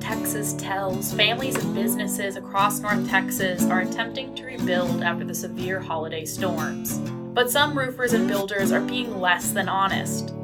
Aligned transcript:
Texas 0.00 0.52
tells, 0.54 1.12
families 1.12 1.56
and 1.56 1.74
businesses 1.74 2.36
across 2.36 2.80
North 2.80 3.08
Texas 3.08 3.64
are 3.64 3.80
attempting 3.80 4.34
to 4.34 4.44
rebuild 4.44 5.02
after 5.02 5.24
the 5.24 5.34
severe 5.34 5.80
holiday 5.80 6.24
storms. 6.24 6.98
But 7.34 7.50
some 7.50 7.76
roofers 7.76 8.12
and 8.12 8.28
builders 8.28 8.72
are 8.72 8.80
being 8.80 9.20
less 9.20 9.50
than 9.50 9.68
honest. 9.68 10.34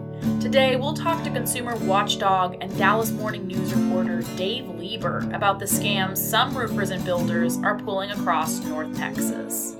Today, 0.40 0.76
we'll 0.76 0.94
talk 0.94 1.22
to 1.24 1.30
consumer 1.30 1.76
watchdog 1.76 2.56
and 2.60 2.76
Dallas 2.76 3.10
Morning 3.10 3.46
News 3.46 3.72
reporter 3.72 4.22
Dave 4.36 4.68
Lieber 4.68 5.18
about 5.32 5.58
the 5.58 5.64
scams 5.64 6.18
some 6.18 6.56
roofers 6.56 6.90
and 6.90 7.04
builders 7.04 7.56
are 7.58 7.78
pulling 7.78 8.10
across 8.10 8.60
North 8.60 8.94
Texas. 8.96 9.76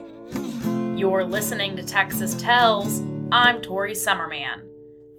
You're 0.97 1.25
listening 1.25 1.77
to 1.77 1.83
Texas 1.83 2.35
Tells. 2.35 3.03
I'm 3.33 3.61
Tori 3.61 3.95
Summerman. 3.95 4.69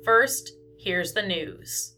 First, 0.03 0.53
here's 0.77 1.13
the 1.13 1.23
news. 1.23 1.95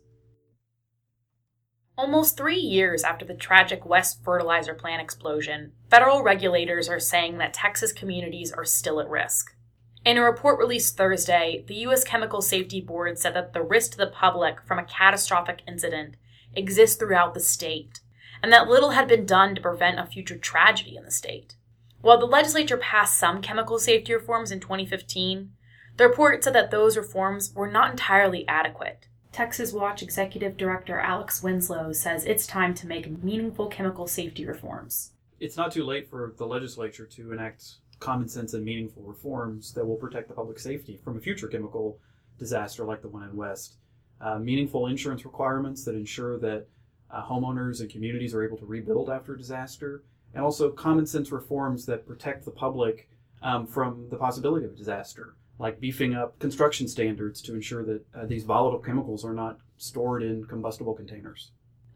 Almost 1.96 2.38
three 2.38 2.60
years 2.60 3.04
after 3.04 3.24
the 3.24 3.36
tragic 3.36 3.86
West 3.86 4.24
Fertilizer 4.24 4.74
Plant 4.74 5.00
explosion, 5.00 5.74
federal 5.92 6.24
regulators 6.24 6.90
are 6.90 7.00
saying 7.00 7.38
that 7.38 7.54
Texas 7.54 7.94
communities 7.94 8.52
are 8.52 8.66
still 8.66 9.00
at 9.00 9.08
risk. 9.08 9.56
In 10.04 10.18
a 10.18 10.24
report 10.24 10.58
released 10.58 10.98
Thursday, 10.98 11.64
the 11.68 11.76
U.S. 11.76 12.04
Chemical 12.04 12.42
Safety 12.42 12.82
Board 12.82 13.20
said 13.20 13.36
that 13.36 13.54
the 13.54 13.62
risk 13.62 13.92
to 13.92 13.98
the 13.98 14.08
public 14.08 14.60
from 14.66 14.80
a 14.80 14.86
catastrophic 14.86 15.62
incident 15.68 16.16
exists 16.56 16.98
throughout 16.98 17.36
the 17.36 17.40
state, 17.40 18.02
and 18.42 18.52
that 18.52 18.68
little 18.68 18.92
had 18.92 19.08
been 19.08 19.28
done 19.28 19.54
to 19.54 19.62
prevent 19.62 20.00
a 20.00 20.08
future 20.08 20.38
tragedy 20.38 20.96
in 20.98 21.06
the 21.06 21.12
state. 21.12 21.58
While 22.02 22.20
the 22.20 22.26
legislature 22.26 22.78
passed 22.78 23.20
some 23.20 23.40
chemical 23.40 23.78
safety 23.78 24.16
reforms 24.16 24.52
in 24.52 24.60
2015, 24.60 25.52
the 25.98 26.08
report 26.08 26.44
said 26.44 26.54
that 26.54 26.72
those 26.72 26.98
reforms 26.98 27.54
were 27.54 27.70
not 27.70 27.92
entirely 27.92 28.48
adequate. 28.48 29.08
Texas 29.34 29.74
Watch 29.74 30.04
Executive 30.04 30.58
Director 30.58 31.00
Alex 31.00 31.42
Winslow 31.42 31.92
says 31.92 32.24
it's 32.24 32.46
time 32.46 32.76
to 32.76 32.86
make 32.86 33.24
meaningful 33.24 33.66
chemical 33.68 34.06
safety 34.06 34.46
reforms. 34.46 35.14
It's 35.40 35.58
not 35.58 35.72
too 35.72 35.84
late 35.84 36.08
for 36.08 36.36
the 36.38 36.46
legislature 36.46 37.08
to 37.08 37.32
enact 37.34 37.78
common 38.00 38.30
sense 38.30 38.54
and 38.54 38.64
meaningful 38.64 39.02
reforms 39.02 39.74
that 39.74 39.84
will 39.84 39.96
protect 39.96 40.28
the 40.28 40.36
public 40.36 40.60
safety 40.60 41.00
from 41.04 41.18
a 41.18 41.20
future 41.20 41.48
chemical 41.48 41.98
disaster 42.38 42.86
like 42.86 43.02
the 43.02 43.10
one 43.10 43.24
in 43.24 43.36
West. 43.36 43.78
Uh, 44.22 44.38
meaningful 44.38 44.86
insurance 44.86 45.26
requirements 45.26 45.84
that 45.84 45.96
ensure 45.96 46.38
that 46.38 46.68
uh, 47.10 47.26
homeowners 47.26 47.82
and 47.82 47.90
communities 47.90 48.36
are 48.36 48.46
able 48.46 48.58
to 48.58 48.68
rebuild 48.68 49.10
after 49.10 49.34
a 49.34 49.38
disaster, 49.38 50.04
and 50.36 50.44
also 50.44 50.70
common 50.70 51.08
sense 51.08 51.32
reforms 51.32 51.88
that 51.88 52.06
protect 52.06 52.46
the 52.46 52.52
public 52.52 53.10
um, 53.42 53.66
from 53.66 54.08
the 54.12 54.16
possibility 54.16 54.64
of 54.64 54.74
a 54.74 54.76
disaster 54.76 55.36
like 55.60 55.80
beefing 55.80 56.14
up 56.14 56.40
construction 56.40 56.88
standards 56.88 57.42
to 57.42 57.54
ensure 57.54 57.84
that 57.86 58.06
uh, 58.16 58.26
these 58.26 58.44
volatile 58.44 58.80
chemicals 58.80 59.24
are 59.24 59.34
not 59.34 59.60
stored 59.78 60.24
in 60.24 60.46
combustible 60.46 60.94
containers. 60.94 61.52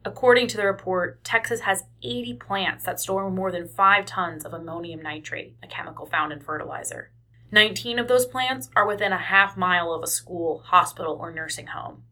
According 0.05 0.47
to 0.50 0.58
the 0.58 0.66
report, 0.66 1.23
Texas 1.23 1.61
has 1.61 1.83
80 2.02 2.35
plants 2.35 2.85
that 2.85 3.00
store 3.00 3.30
more 3.30 3.52
than 3.52 3.67
5 3.67 4.05
tons 4.05 4.45
of 4.45 4.53
ammonium 4.53 5.02
nitrate, 5.02 5.58
a 5.61 5.67
chemical 5.67 6.05
found 6.05 6.31
in 6.31 6.39
fertilizer. 6.39 7.11
19 7.52 7.97
of 8.00 8.08
those 8.08 8.25
plants 8.25 8.69
are 8.75 8.88
within 8.88 9.11
a 9.11 9.17
half 9.17 9.58
mile 9.58 9.94
of 9.94 10.03
a 10.03 10.08
school, 10.08 10.63
hospital, 10.66 11.17
or 11.19 11.31
nursing 11.31 11.67
home. 11.67 12.03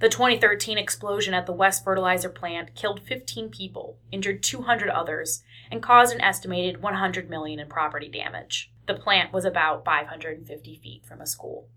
The 0.00 0.08
2013 0.08 0.78
explosion 0.78 1.34
at 1.34 1.44
the 1.44 1.52
West 1.52 1.84
Fertilizer 1.84 2.30
plant 2.30 2.74
killed 2.74 3.00
15 3.00 3.50
people, 3.50 3.98
injured 4.10 4.42
200 4.42 4.88
others, 4.88 5.42
and 5.70 5.82
caused 5.82 6.14
an 6.14 6.22
estimated 6.22 6.82
100 6.82 7.28
million 7.28 7.60
in 7.60 7.68
property 7.68 8.08
damage. 8.08 8.72
The 8.90 8.98
plant 8.98 9.32
was 9.32 9.44
about 9.44 9.84
550 9.84 10.80
feet 10.82 11.06
from 11.06 11.20
a 11.20 11.26
school. 11.26 11.68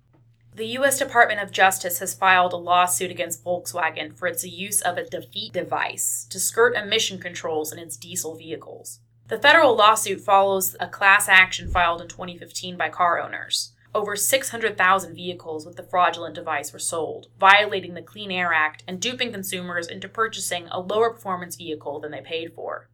The 0.52 0.66
U.S. 0.80 0.98
Department 0.98 1.42
of 1.42 1.52
Justice 1.52 2.00
has 2.00 2.16
filed 2.16 2.54
a 2.54 2.58
lawsuit 2.58 3.12
against 3.12 3.44
Volkswagen 3.44 4.18
for 4.18 4.28
its 4.28 4.44
use 4.44 4.82
of 4.82 4.98
a 4.98 5.08
defeat 5.08 5.54
device 5.54 6.26
to 6.32 6.40
skirt 6.40 6.76
emission 6.76 7.20
controls 7.20 7.72
in 7.72 7.78
its 7.78 7.98
diesel 7.98 8.36
vehicles. 8.36 9.00
The 9.28 9.38
federal 9.38 9.76
lawsuit 9.76 10.22
follows 10.22 10.76
a 10.80 10.88
class 10.88 11.30
action 11.30 11.70
filed 11.70 12.02
in 12.02 12.08
2015 12.08 12.78
by 12.78 12.90
car 12.90 13.22
owners 13.22 13.74
over 13.96 14.16
600,000 14.16 15.16
vehicles 15.16 15.66
with 15.68 15.76
the 15.76 15.84
fraudulent 15.84 16.34
device 16.34 16.74
were 16.74 16.80
sold, 16.80 17.28
violating 17.40 17.94
the 17.94 18.02
Clean 18.02 18.32
Air 18.32 18.52
Act 18.52 18.84
and 18.88 19.00
duping 19.00 19.32
consumers 19.32 19.88
into 19.88 20.10
purchasing 20.10 20.68
a 20.72 20.80
lower 20.80 21.12
performance 21.12 21.56
vehicle 21.56 22.00
than 22.00 22.12
they 22.12 22.22
paid 22.22 22.54
for. 22.54 22.90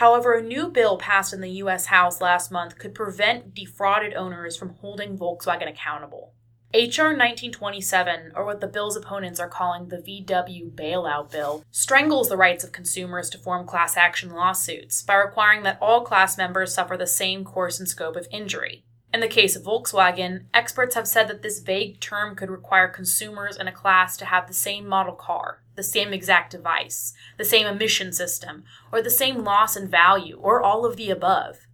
However, 0.00 0.32
a 0.32 0.42
new 0.42 0.68
bill 0.68 0.96
passed 0.96 1.34
in 1.34 1.42
the 1.42 1.58
U.S. 1.64 1.84
House 1.84 2.22
last 2.22 2.50
month 2.50 2.78
could 2.78 2.94
prevent 2.94 3.54
defrauded 3.54 4.14
owners 4.14 4.56
from 4.56 4.76
holding 4.76 5.18
Volkswagen 5.18 5.68
accountable. 5.68 6.32
H.R. 6.72 7.08
1927, 7.08 8.32
or 8.34 8.46
what 8.46 8.62
the 8.62 8.66
bill's 8.66 8.96
opponents 8.96 9.38
are 9.38 9.46
calling 9.46 9.88
the 9.88 9.98
VW 9.98 10.70
bailout 10.74 11.30
bill, 11.30 11.62
strangles 11.70 12.30
the 12.30 12.38
rights 12.38 12.64
of 12.64 12.72
consumers 12.72 13.28
to 13.28 13.36
form 13.36 13.66
class 13.66 13.98
action 13.98 14.30
lawsuits 14.30 15.02
by 15.02 15.16
requiring 15.16 15.64
that 15.64 15.76
all 15.82 16.00
class 16.00 16.38
members 16.38 16.72
suffer 16.72 16.96
the 16.96 17.06
same 17.06 17.44
course 17.44 17.78
and 17.78 17.86
scope 17.86 18.16
of 18.16 18.26
injury. 18.32 18.86
In 19.12 19.18
the 19.18 19.28
case 19.28 19.56
of 19.56 19.64
Volkswagen, 19.64 20.44
experts 20.54 20.94
have 20.94 21.08
said 21.08 21.26
that 21.28 21.42
this 21.42 21.58
vague 21.58 21.98
term 21.98 22.36
could 22.36 22.48
require 22.48 22.86
consumers 22.86 23.56
in 23.56 23.66
a 23.66 23.72
class 23.72 24.16
to 24.18 24.24
have 24.24 24.46
the 24.46 24.54
same 24.54 24.86
model 24.86 25.14
car, 25.14 25.62
the 25.74 25.82
same 25.82 26.12
exact 26.12 26.52
device, 26.52 27.12
the 27.36 27.44
same 27.44 27.66
emission 27.66 28.12
system, 28.12 28.62
or 28.92 29.02
the 29.02 29.10
same 29.10 29.42
loss 29.42 29.76
in 29.76 29.88
value, 29.88 30.38
or 30.40 30.62
all 30.62 30.86
of 30.86 30.96
the 30.96 31.10
above. 31.10 31.66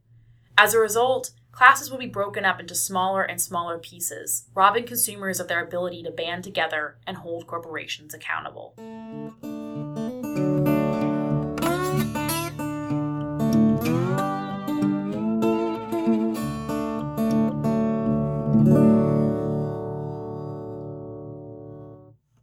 As 0.57 0.73
a 0.73 0.79
result, 0.79 1.33
classes 1.53 1.91
will 1.91 1.99
be 1.99 2.07
broken 2.07 2.47
up 2.47 2.59
into 2.59 2.75
smaller 2.75 3.23
and 3.23 3.39
smaller 3.39 3.79
pieces, 3.79 4.47
robbing 4.55 4.87
consumers 4.87 5.39
of 5.39 5.49
their 5.49 5.63
ability 5.63 6.03
to 6.05 6.11
band 6.11 6.43
together 6.43 6.97
and 7.07 7.19
hold 7.19 7.47
corporations 7.47 8.15
accountable. 8.15 8.75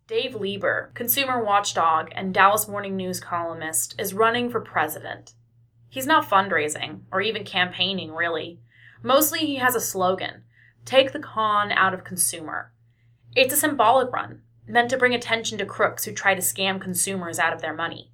Dave 0.06 0.36
Lieber, 0.36 0.92
consumer 0.96 1.42
watchdog 1.42 2.10
and 2.12 2.34
Dallas 2.34 2.68
Morning 2.68 2.98
News 2.98 3.22
columnist, 3.22 3.96
is 3.98 4.14
running 4.14 4.50
for 4.50 4.60
president. 4.60 5.34
He's 5.88 6.06
not 6.06 6.30
fundraising 6.30 7.04
or 7.10 7.22
even 7.22 7.46
campaigning, 7.46 8.12
really. 8.12 8.60
Mostly 9.02 9.40
he 9.40 9.56
has 9.56 9.76
a 9.76 9.82
slogan 9.82 10.44
Take 10.84 11.14
the 11.14 11.20
con 11.20 11.72
out 11.72 11.94
of 11.94 12.04
consumer. 12.04 12.74
It's 13.34 13.54
a 13.54 13.58
symbolic 13.58 14.12
run, 14.12 14.42
meant 14.68 14.90
to 14.90 14.98
bring 14.98 15.16
attention 15.16 15.58
to 15.60 15.66
crooks 15.66 16.04
who 16.04 16.12
try 16.12 16.36
to 16.36 16.42
scam 16.42 16.82
consumers 16.82 17.40
out 17.40 17.54
of 17.54 17.62
their 17.62 17.74
money. 17.74 18.12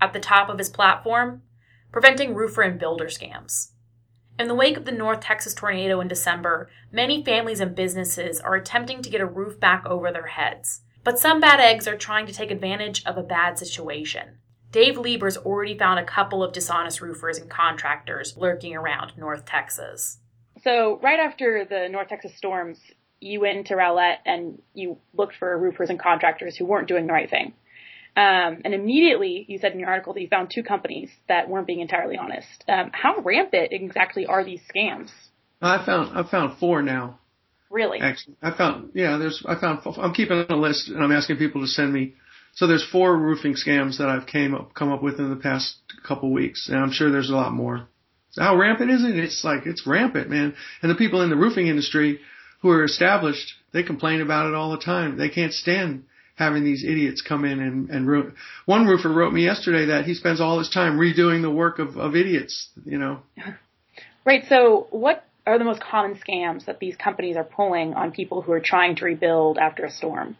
At 0.00 0.12
the 0.12 0.20
top 0.20 0.48
of 0.48 0.58
his 0.58 0.70
platform, 0.70 1.42
preventing 1.90 2.36
roofer 2.36 2.62
and 2.62 2.78
builder 2.78 3.06
scams. 3.06 3.72
In 4.38 4.46
the 4.46 4.54
wake 4.54 4.76
of 4.76 4.84
the 4.84 4.92
North 4.92 5.18
Texas 5.18 5.54
tornado 5.54 6.00
in 6.00 6.06
December, 6.06 6.70
many 6.92 7.24
families 7.24 7.58
and 7.58 7.74
businesses 7.74 8.38
are 8.38 8.54
attempting 8.54 9.02
to 9.02 9.10
get 9.10 9.20
a 9.20 9.26
roof 9.26 9.58
back 9.58 9.84
over 9.84 10.12
their 10.12 10.28
heads. 10.28 10.82
But 11.04 11.18
some 11.18 11.40
bad 11.40 11.60
eggs 11.60 11.88
are 11.88 11.96
trying 11.96 12.26
to 12.26 12.32
take 12.32 12.50
advantage 12.50 13.04
of 13.04 13.16
a 13.16 13.22
bad 13.22 13.58
situation. 13.58 14.38
Dave 14.70 14.96
Lieber's 14.96 15.36
already 15.36 15.76
found 15.76 15.98
a 15.98 16.04
couple 16.04 16.42
of 16.42 16.52
dishonest 16.52 17.00
roofers 17.00 17.38
and 17.38 17.50
contractors 17.50 18.36
lurking 18.36 18.74
around 18.74 19.12
North 19.18 19.44
Texas. 19.44 20.18
So, 20.62 20.98
right 21.02 21.20
after 21.20 21.66
the 21.68 21.88
North 21.90 22.08
Texas 22.08 22.36
storms, 22.36 22.78
you 23.20 23.40
went 23.40 23.58
into 23.58 23.74
Rowlett 23.74 24.18
and 24.24 24.62
you 24.74 24.98
looked 25.12 25.36
for 25.36 25.58
roofers 25.58 25.90
and 25.90 25.98
contractors 25.98 26.56
who 26.56 26.64
weren't 26.64 26.88
doing 26.88 27.06
the 27.06 27.12
right 27.12 27.28
thing. 27.28 27.52
Um, 28.16 28.60
and 28.64 28.74
immediately, 28.74 29.44
you 29.48 29.58
said 29.58 29.72
in 29.72 29.80
your 29.80 29.88
article 29.88 30.12
that 30.12 30.20
you 30.20 30.28
found 30.28 30.50
two 30.50 30.62
companies 30.62 31.10
that 31.28 31.48
weren't 31.48 31.66
being 31.66 31.80
entirely 31.80 32.16
honest. 32.16 32.64
Um, 32.68 32.90
how 32.92 33.16
rampant 33.20 33.72
exactly 33.72 34.26
are 34.26 34.44
these 34.44 34.60
scams? 34.74 35.10
I 35.60 35.84
found 35.84 36.18
I 36.18 36.22
found 36.22 36.58
four 36.58 36.82
now. 36.82 37.18
Really? 37.72 38.00
Actually, 38.00 38.36
I 38.42 38.54
found 38.54 38.90
yeah. 38.92 39.16
There's 39.16 39.42
I 39.48 39.58
found 39.58 39.80
I'm 39.96 40.12
keeping 40.12 40.44
a 40.46 40.54
list 40.54 40.88
and 40.88 41.02
I'm 41.02 41.10
asking 41.10 41.38
people 41.38 41.62
to 41.62 41.66
send 41.66 41.90
me. 41.90 42.14
So 42.54 42.66
there's 42.66 42.84
four 42.84 43.16
roofing 43.16 43.54
scams 43.54 43.96
that 43.96 44.10
I've 44.10 44.26
came 44.26 44.54
up 44.54 44.74
come 44.74 44.92
up 44.92 45.02
with 45.02 45.18
in 45.18 45.30
the 45.30 45.36
past 45.36 45.76
couple 46.06 46.30
weeks, 46.30 46.68
and 46.68 46.78
I'm 46.78 46.92
sure 46.92 47.10
there's 47.10 47.30
a 47.30 47.34
lot 47.34 47.52
more. 47.52 47.88
How 48.36 48.58
rampant 48.58 48.90
is 48.90 49.02
it? 49.04 49.16
It's 49.18 49.42
like 49.42 49.64
it's 49.64 49.86
rampant, 49.86 50.28
man. 50.28 50.54
And 50.82 50.90
the 50.90 50.96
people 50.96 51.22
in 51.22 51.30
the 51.30 51.36
roofing 51.36 51.66
industry 51.66 52.20
who 52.60 52.68
are 52.68 52.84
established, 52.84 53.54
they 53.72 53.82
complain 53.82 54.20
about 54.20 54.48
it 54.48 54.54
all 54.54 54.72
the 54.72 54.84
time. 54.84 55.16
They 55.16 55.30
can't 55.30 55.54
stand 55.54 56.04
having 56.34 56.64
these 56.64 56.84
idiots 56.84 57.22
come 57.22 57.46
in 57.46 57.58
and, 57.58 57.88
and 57.88 58.06
ruin. 58.06 58.34
One 58.66 58.86
roofer 58.86 59.10
wrote 59.10 59.32
me 59.32 59.44
yesterday 59.44 59.86
that 59.86 60.04
he 60.04 60.12
spends 60.12 60.42
all 60.42 60.58
his 60.58 60.68
time 60.68 60.98
redoing 60.98 61.40
the 61.40 61.50
work 61.50 61.78
of, 61.78 61.96
of 61.96 62.16
idiots, 62.16 62.68
you 62.84 62.98
know. 62.98 63.20
Right. 64.24 64.44
So 64.48 64.88
what 64.90 65.24
are 65.46 65.58
the 65.58 65.64
most 65.64 65.82
common 65.82 66.16
scams 66.16 66.66
that 66.66 66.78
these 66.78 66.96
companies 66.96 67.36
are 67.36 67.44
pulling 67.44 67.94
on 67.94 68.12
people 68.12 68.42
who 68.42 68.52
are 68.52 68.60
trying 68.60 68.96
to 68.96 69.04
rebuild 69.04 69.58
after 69.58 69.84
a 69.84 69.90
storm? 69.90 70.36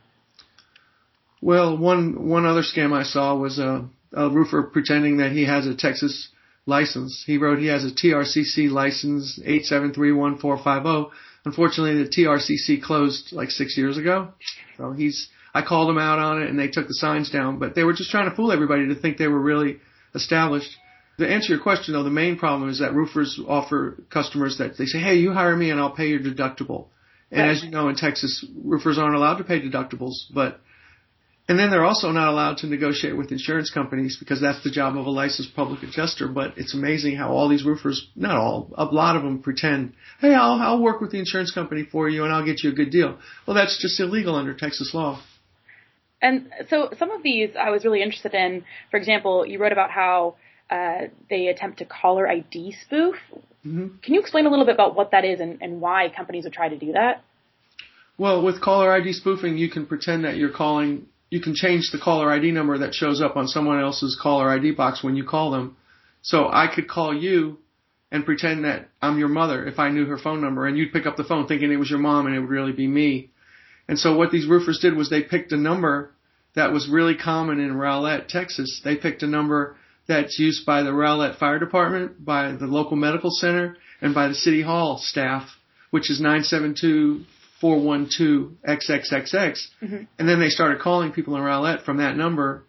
Well, 1.41 1.77
one 1.77 2.29
one 2.29 2.47
other 2.47 2.63
scam 2.63 2.93
I 2.93 3.03
saw 3.03 3.37
was 3.37 3.59
a, 3.59 3.89
a 4.13 4.31
roofer 4.31 4.63
pretending 4.63 5.17
that 5.17 5.33
he 5.33 5.45
has 5.45 5.67
a 5.67 5.75
Texas 5.75 6.29
license. 6.67 7.25
He 7.27 7.39
wrote 7.39 7.59
he 7.59 7.67
has 7.67 7.85
a 7.85 7.91
TRCC 7.91 8.71
license 8.71 9.41
8731450. 9.45 11.11
Unfortunately, 11.45 12.05
the 12.05 12.09
TRCC 12.09 12.81
closed 12.81 13.33
like 13.33 13.51
six 13.51 13.77
years 13.77 13.99
ago, 13.99 14.29
so 14.77 14.93
he's 14.93 15.29
I 15.53 15.63
called 15.63 15.89
them 15.89 15.99
out 15.99 16.21
on 16.21 16.43
it 16.43 16.49
and 16.49 16.59
they 16.59 16.69
took 16.69 16.87
the 16.87 16.95
signs 16.95 17.31
down, 17.31 17.59
but 17.59 17.75
they 17.75 17.83
were 17.83 17.93
just 17.93 18.11
trying 18.11 18.31
to 18.31 18.37
fool 18.37 18.53
everybody 18.53 18.89
to 18.89 18.95
think 18.95 19.19
they 19.19 19.27
were 19.27 19.41
really 19.41 19.81
established. 20.15 20.71
To 21.19 21.29
answer 21.29 21.55
your 21.55 21.63
question 21.63 21.95
though, 21.95 22.03
the 22.03 22.11
main 22.11 22.39
problem 22.39 22.71
is 22.71 22.81
that 22.81 22.95
roofers 22.95 23.39
offer 23.47 24.03
customers 24.11 24.59
that 24.59 24.77
they 24.79 24.87
say, 24.87 24.99
hey, 24.99 25.17
you 25.17 25.33
hire 25.33 25.57
me 25.57 25.71
and 25.71 25.79
I'll 25.79 25.95
pay 25.95 26.09
your 26.09 26.21
deductible. 26.21 26.87
And 27.31 27.51
as 27.51 27.63
you 27.65 27.71
know, 27.71 27.89
in 27.89 27.97
Texas, 27.97 28.45
roofers 28.63 28.99
aren't 28.99 29.15
allowed 29.15 29.37
to 29.37 29.45
pay 29.45 29.61
deductibles, 29.61 30.25
but 30.35 30.61
and 31.49 31.59
then 31.59 31.71
they're 31.71 31.85
also 31.85 32.13
not 32.13 32.29
allowed 32.29 32.59
to 32.59 32.69
negotiate 32.69 33.17
with 33.17 33.33
insurance 33.33 33.69
companies 33.69 34.17
because 34.17 34.41
that's 34.41 34.63
the 34.63 34.71
job 34.71 34.97
of 34.97 35.07
a 35.07 35.11
licensed 35.11 35.57
public 35.57 35.83
adjuster. 35.83 36.29
But 36.29 36.57
it's 36.57 36.73
amazing 36.73 37.17
how 37.17 37.31
all 37.31 37.49
these 37.49 37.65
roofers, 37.65 38.09
not 38.15 38.37
all, 38.37 38.71
a 38.75 38.85
lot 38.85 39.17
of 39.17 39.23
them 39.23 39.43
pretend, 39.43 39.95
hey, 40.21 40.35
I'll, 40.35 40.61
I'll 40.61 40.81
work 40.81 41.01
with 41.01 41.11
the 41.11 41.19
insurance 41.19 41.51
company 41.51 41.87
for 41.91 42.09
you 42.09 42.23
and 42.25 42.33
I'll 42.33 42.47
get 42.47 42.63
you 42.63 42.71
a 42.71 42.75
good 42.75 42.91
deal. 42.91 43.19
Well, 43.47 43.57
that's 43.57 43.81
just 43.83 43.99
illegal 43.99 44.37
under 44.37 44.55
Texas 44.55 44.95
law. 44.95 45.21
And 46.23 46.49
so 46.71 46.91
some 46.97 47.11
of 47.11 47.25
these 47.25 47.51
I 47.61 47.71
was 47.71 47.85
really 47.85 48.03
interested 48.03 48.35
in. 48.35 48.65
For 48.93 48.97
example, 48.97 49.45
you 49.45 49.59
wrote 49.59 49.73
about 49.73 49.91
how 49.91 50.37
uh, 50.71 51.09
they 51.29 51.49
attempt 51.49 51.79
to 51.79 51.85
caller 51.85 52.29
ID 52.29 52.75
spoof. 52.85 53.17
hmm 53.63 53.89
Can 54.03 54.15
you 54.15 54.21
explain 54.21 54.47
a 54.47 54.51
little 54.51 54.65
bit 54.65 54.75
about 54.75 54.95
what 54.95 55.11
that 55.11 55.25
is 55.25 55.41
and, 55.41 55.59
and 55.61 55.81
why 55.81 56.09
companies 56.15 56.45
would 56.45 56.53
try 56.53 56.69
to 56.69 56.79
do 56.79 56.93
that? 56.93 57.23
Well, 58.19 58.43
with 58.43 58.61
caller 58.61 58.93
ID 58.93 59.13
spoofing, 59.15 59.57
you 59.57 59.71
can 59.71 59.87
pretend 59.87 60.25
that 60.25 60.37
you're 60.37 60.53
calling, 60.53 61.07
you 61.31 61.41
can 61.41 61.55
change 61.55 61.91
the 61.91 61.99
caller 61.99 62.31
ID 62.31 62.53
number 62.53 62.79
that 62.79 62.95
shows 62.95 63.21
up 63.21 63.37
on 63.37 63.49
someone 63.49 63.81
else's 63.81 64.19
caller 64.21 64.51
ID 64.51 64.73
box 64.73 65.03
when 65.03 65.17
you 65.17 65.25
call 65.25 65.51
them. 65.51 65.77
So 66.21 66.47
I 66.47 66.69
could 66.73 66.89
call 66.89 67.15
you 67.17 67.59
and 68.13 68.25
pretend 68.25 68.65
that 68.65 68.91
I'm 69.01 69.19
your 69.19 69.29
mother 69.29 69.67
if 69.67 69.79
I 69.79 69.89
knew 69.89 70.05
her 70.07 70.19
phone 70.19 70.41
number 70.41 70.67
and 70.67 70.77
you'd 70.77 70.93
pick 70.93 71.07
up 71.07 71.17
the 71.17 71.25
phone 71.25 71.49
thinking 71.49 71.73
it 71.73 71.77
was 71.77 71.91
your 71.91 71.99
mom 71.99 72.27
and 72.27 72.37
it 72.37 72.41
would 72.41 72.51
really 72.51 72.73
be 72.73 72.87
me. 72.87 73.31
And 73.89 73.99
so 73.99 74.17
what 74.17 74.31
these 74.31 74.47
roofers 74.47 74.79
did 74.79 74.95
was 74.95 75.11
they 75.11 75.23
picked 75.23 75.51
a 75.53 75.57
number 75.57 76.13
that 76.55 76.73
was 76.73 76.89
really 76.89 77.17
common 77.17 77.59
in 77.59 77.75
Rowlett, 77.75 78.29
Texas. 78.29 78.81
They 78.85 78.97
picked 78.97 79.23
a 79.23 79.27
number 79.27 79.77
that's 80.13 80.39
used 80.39 80.65
by 80.67 80.83
the 80.83 80.93
Rowlett 80.93 81.37
Fire 81.39 81.59
Department, 81.59 82.25
by 82.25 82.53
the 82.53 82.67
local 82.67 82.97
medical 82.97 83.31
center, 83.31 83.77
and 84.01 84.15
by 84.15 84.29
the 84.29 84.35
City 84.35 84.63
Hall 84.63 84.99
staff, 84.99 85.49
which 85.91 86.11
is 86.11 86.21
972 86.21 87.25
412 87.61 88.53
XXXX. 88.67 89.69
Mhm. 89.83 90.07
And 90.19 90.29
then 90.29 90.41
they 90.41 90.49
started 90.49 90.81
calling 90.81 91.13
people 91.13 91.37
in 91.37 91.43
Rowlett 91.43 91.83
from 91.83 91.99
that 91.99 92.17
number, 92.17 92.65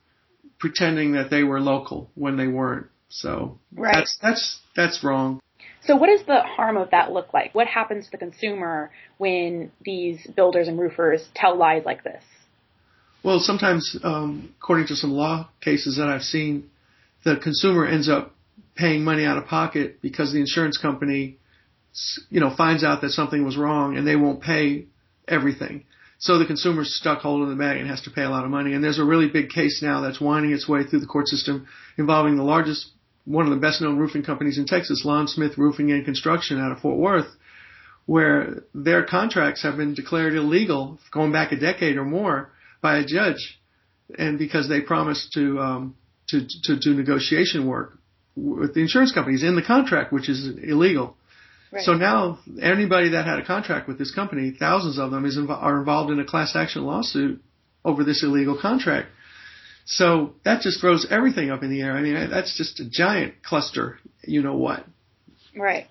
pretending 0.59 1.13
that 1.13 1.29
they 1.29 1.43
were 1.43 1.59
local 1.59 2.09
when 2.15 2.37
they 2.37 2.47
weren't. 2.47 2.87
So 3.09 3.59
Right. 3.75 3.93
that's 3.95 4.17
that's 4.21 4.59
that's 4.75 5.03
wrong. 5.03 5.39
So 5.81 5.95
what 5.95 6.07
does 6.07 6.23
the 6.25 6.41
harm 6.41 6.77
of 6.77 6.91
that 6.91 7.11
look 7.11 7.33
like? 7.33 7.53
What 7.53 7.67
happens 7.67 8.05
to 8.05 8.11
the 8.11 8.17
consumer 8.17 8.91
when 9.17 9.71
these 9.83 10.25
builders 10.35 10.67
and 10.67 10.79
roofers 10.79 11.27
tell 11.35 11.55
lies 11.55 11.83
like 11.85 12.03
this? 12.03 12.23
Well, 13.23 13.39
sometimes, 13.39 13.97
um, 14.03 14.53
according 14.61 14.87
to 14.87 14.95
some 14.95 15.11
law 15.11 15.49
cases 15.61 15.97
that 15.97 16.07
I've 16.07 16.23
seen, 16.23 16.69
the 17.23 17.37
consumer 17.37 17.85
ends 17.85 18.09
up 18.09 18.35
paying 18.75 19.03
money 19.03 19.25
out 19.25 19.37
of 19.37 19.45
pocket 19.45 20.01
because 20.01 20.33
the 20.33 20.39
insurance 20.39 20.77
company, 20.77 21.37
you 22.29 22.39
know, 22.39 22.53
finds 22.55 22.83
out 22.83 23.01
that 23.01 23.11
something 23.11 23.45
was 23.45 23.57
wrong 23.57 23.97
and 23.97 24.07
they 24.07 24.15
won't 24.15 24.41
pay 24.41 24.85
everything. 25.27 25.85
So 26.19 26.37
the 26.37 26.45
consumer's 26.45 26.93
stuck 26.93 27.19
holding 27.19 27.49
the 27.49 27.55
bag 27.55 27.77
and 27.77 27.89
has 27.89 28.01
to 28.03 28.11
pay 28.11 28.23
a 28.23 28.29
lot 28.29 28.45
of 28.45 28.51
money. 28.51 28.73
And 28.73 28.83
there's 28.83 28.99
a 28.99 29.03
really 29.03 29.27
big 29.29 29.49
case 29.49 29.81
now 29.83 30.01
that's 30.01 30.21
winding 30.21 30.53
its 30.53 30.67
way 30.67 30.83
through 30.83 31.01
the 31.01 31.05
court 31.05 31.27
system 31.27 31.67
involving 31.97 32.37
the 32.37 32.43
largest, 32.43 32.91
one 33.25 33.45
of 33.45 33.51
the 33.51 33.59
best 33.59 33.81
known 33.81 33.97
roofing 33.97 34.23
companies 34.23 34.57
in 34.57 34.65
Texas, 34.65 35.03
Lon 35.05 35.27
Smith 35.27 35.57
Roofing 35.57 35.91
and 35.91 36.05
Construction 36.05 36.59
out 36.59 36.71
of 36.71 36.79
Fort 36.79 36.97
Worth, 36.97 37.27
where 38.05 38.63
their 38.73 39.05
contracts 39.05 39.63
have 39.63 39.77
been 39.77 39.93
declared 39.93 40.33
illegal 40.33 40.99
going 41.11 41.31
back 41.31 41.51
a 41.51 41.59
decade 41.59 41.97
or 41.97 42.05
more 42.05 42.51
by 42.81 42.97
a 42.97 43.05
judge, 43.05 43.59
and 44.17 44.37
because 44.37 44.67
they 44.67 44.81
promised 44.81 45.33
to 45.33 45.59
um, 45.59 45.95
to 46.29 46.47
to 46.63 46.79
do 46.79 46.93
negotiation 46.93 47.67
work 47.67 47.97
with 48.35 48.73
the 48.73 48.81
insurance 48.81 49.11
companies 49.11 49.43
in 49.43 49.55
the 49.55 49.61
contract, 49.61 50.11
which 50.11 50.29
is 50.29 50.47
illegal. 50.63 51.15
Right. 51.71 51.83
So 51.83 51.93
now 51.93 52.39
anybody 52.61 53.09
that 53.09 53.25
had 53.25 53.39
a 53.39 53.45
contract 53.45 53.87
with 53.87 53.97
this 53.97 54.13
company, 54.13 54.55
thousands 54.57 54.99
of 54.99 55.11
them, 55.11 55.25
is 55.25 55.37
inv- 55.37 55.49
are 55.49 55.79
involved 55.79 56.11
in 56.11 56.19
a 56.19 56.25
class 56.25 56.55
action 56.55 56.83
lawsuit 56.83 57.41
over 57.83 58.03
this 58.03 58.23
illegal 58.23 58.57
contract. 58.59 59.09
So 59.85 60.33
that 60.45 60.61
just 60.61 60.79
throws 60.79 61.05
everything 61.09 61.49
up 61.51 61.63
in 61.63 61.69
the 61.69 61.81
air. 61.81 61.93
I 61.93 62.01
mean, 62.01 62.29
that's 62.29 62.55
just 62.57 62.79
a 62.79 62.89
giant 62.89 63.43
cluster. 63.43 63.99
You 64.21 64.41
know 64.41 64.55
what? 64.55 64.85
Right. 65.57 65.87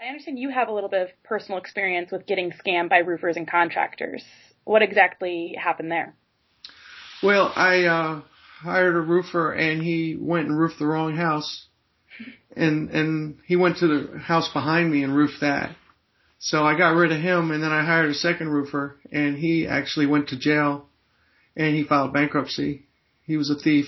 I 0.00 0.08
understand 0.08 0.38
you 0.38 0.50
have 0.50 0.68
a 0.68 0.72
little 0.72 0.90
bit 0.90 1.02
of 1.02 1.08
personal 1.24 1.58
experience 1.58 2.12
with 2.12 2.26
getting 2.26 2.52
scammed 2.52 2.90
by 2.90 2.98
roofers 2.98 3.36
and 3.36 3.48
contractors. 3.50 4.22
What 4.64 4.82
exactly 4.82 5.56
happened 5.58 5.90
there? 5.90 6.14
Well, 7.22 7.50
I 7.56 7.84
uh, 7.84 8.22
hired 8.64 8.96
a 8.96 9.00
roofer 9.00 9.52
and 9.52 9.82
he 9.82 10.16
went 10.18 10.48
and 10.48 10.58
roofed 10.58 10.78
the 10.78 10.86
wrong 10.86 11.14
house, 11.16 11.66
and 12.56 12.90
and 12.90 13.38
he 13.46 13.56
went 13.56 13.78
to 13.78 13.86
the 13.86 14.18
house 14.18 14.52
behind 14.52 14.90
me 14.90 15.02
and 15.02 15.14
roofed 15.14 15.40
that. 15.40 15.76
So 16.38 16.64
I 16.64 16.76
got 16.76 16.96
rid 16.96 17.12
of 17.12 17.20
him, 17.20 17.50
and 17.50 17.62
then 17.62 17.72
I 17.72 17.84
hired 17.84 18.10
a 18.10 18.14
second 18.14 18.48
roofer, 18.48 18.96
and 19.10 19.36
he 19.36 19.66
actually 19.66 20.06
went 20.06 20.28
to 20.28 20.38
jail, 20.38 20.86
and 21.56 21.74
he 21.74 21.84
filed 21.84 22.12
bankruptcy. 22.12 22.86
He 23.24 23.36
was 23.36 23.50
a 23.50 23.54
thief. 23.54 23.86